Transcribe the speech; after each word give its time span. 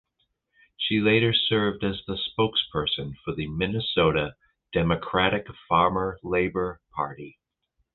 She 0.79 0.99
later 0.99 1.31
served 1.31 1.83
as 1.83 2.01
the 2.07 2.17
spokesperson 2.17 3.17
for 3.23 3.35
the 3.35 3.45
Minnesota 3.45 4.35
Democratic–Farmer–Labor 4.73 6.81
Party. 6.89 7.37